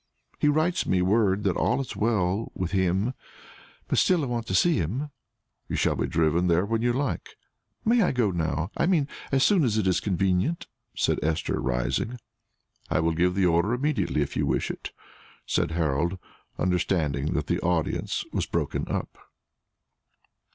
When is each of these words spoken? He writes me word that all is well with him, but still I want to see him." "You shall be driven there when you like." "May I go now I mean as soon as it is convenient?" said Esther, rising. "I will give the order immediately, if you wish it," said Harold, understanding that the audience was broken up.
He 0.39 0.47
writes 0.47 0.87
me 0.87 1.03
word 1.03 1.43
that 1.43 1.55
all 1.55 1.79
is 1.79 1.95
well 1.95 2.51
with 2.55 2.71
him, 2.71 3.13
but 3.87 3.99
still 3.99 4.23
I 4.23 4.25
want 4.25 4.47
to 4.47 4.55
see 4.55 4.77
him." 4.77 5.11
"You 5.69 5.75
shall 5.75 5.93
be 5.95 6.07
driven 6.07 6.47
there 6.47 6.65
when 6.65 6.81
you 6.81 6.91
like." 6.91 7.35
"May 7.85 8.01
I 8.01 8.11
go 8.11 8.31
now 8.31 8.71
I 8.75 8.87
mean 8.87 9.07
as 9.31 9.43
soon 9.43 9.63
as 9.63 9.77
it 9.77 9.85
is 9.85 9.99
convenient?" 9.99 10.65
said 10.97 11.19
Esther, 11.23 11.61
rising. 11.61 12.17
"I 12.89 12.99
will 12.99 13.13
give 13.13 13.35
the 13.35 13.45
order 13.45 13.73
immediately, 13.75 14.23
if 14.23 14.35
you 14.35 14.47
wish 14.47 14.71
it," 14.71 14.91
said 15.45 15.69
Harold, 15.69 16.17
understanding 16.57 17.33
that 17.35 17.45
the 17.45 17.59
audience 17.61 18.25
was 18.33 18.47
broken 18.47 18.87
up. 18.87 19.19